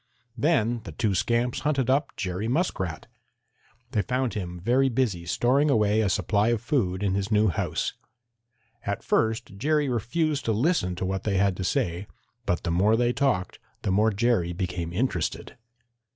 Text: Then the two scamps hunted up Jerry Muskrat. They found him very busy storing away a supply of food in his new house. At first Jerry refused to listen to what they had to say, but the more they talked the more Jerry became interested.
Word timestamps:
Then 0.35 0.81
the 0.83 0.93
two 0.93 1.13
scamps 1.13 1.59
hunted 1.59 1.87
up 1.87 2.15
Jerry 2.17 2.47
Muskrat. 2.47 3.05
They 3.91 4.01
found 4.01 4.33
him 4.33 4.59
very 4.59 4.89
busy 4.89 5.27
storing 5.27 5.69
away 5.69 6.01
a 6.01 6.09
supply 6.09 6.47
of 6.47 6.59
food 6.59 7.03
in 7.03 7.13
his 7.13 7.29
new 7.31 7.49
house. 7.49 7.93
At 8.83 9.03
first 9.03 9.57
Jerry 9.57 9.87
refused 9.89 10.43
to 10.45 10.53
listen 10.53 10.95
to 10.95 11.05
what 11.05 11.21
they 11.23 11.37
had 11.37 11.55
to 11.57 11.63
say, 11.63 12.07
but 12.47 12.63
the 12.63 12.71
more 12.71 12.97
they 12.97 13.13
talked 13.13 13.59
the 13.83 13.91
more 13.91 14.09
Jerry 14.09 14.53
became 14.53 14.91
interested. 14.91 15.55